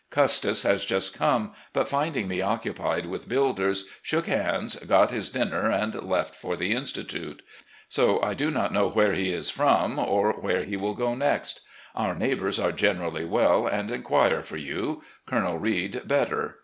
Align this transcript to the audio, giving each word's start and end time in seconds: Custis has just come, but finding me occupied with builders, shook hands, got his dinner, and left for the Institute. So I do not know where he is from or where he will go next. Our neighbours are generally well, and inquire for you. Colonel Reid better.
Custis 0.09 0.63
has 0.63 0.83
just 0.83 1.13
come, 1.15 1.53
but 1.73 1.87
finding 1.87 2.27
me 2.27 2.41
occupied 2.41 3.05
with 3.05 3.29
builders, 3.29 3.87
shook 4.01 4.25
hands, 4.25 4.75
got 4.77 5.11
his 5.11 5.29
dinner, 5.29 5.69
and 5.69 5.93
left 5.93 6.33
for 6.33 6.55
the 6.55 6.71
Institute. 6.71 7.43
So 7.87 8.19
I 8.23 8.33
do 8.33 8.49
not 8.49 8.73
know 8.73 8.87
where 8.89 9.13
he 9.13 9.29
is 9.29 9.51
from 9.51 9.99
or 9.99 10.33
where 10.33 10.63
he 10.63 10.75
will 10.75 10.95
go 10.95 11.13
next. 11.13 11.61
Our 11.93 12.15
neighbours 12.15 12.57
are 12.57 12.71
generally 12.71 13.25
well, 13.25 13.67
and 13.67 13.91
inquire 13.91 14.41
for 14.41 14.57
you. 14.57 15.03
Colonel 15.27 15.59
Reid 15.59 16.07
better. 16.07 16.57